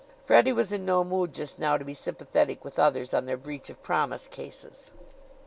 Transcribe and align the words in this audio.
Freddie 0.19 0.51
was 0.51 0.71
in 0.71 0.83
no 0.83 1.03
mood 1.03 1.31
just 1.31 1.59
now 1.59 1.77
to 1.77 1.85
be 1.85 1.93
sympathetic 1.93 2.65
with 2.65 2.79
others 2.79 3.13
on 3.13 3.27
their 3.27 3.37
breach 3.37 3.69
of 3.69 3.83
promise 3.83 4.25
cases. 4.25 4.89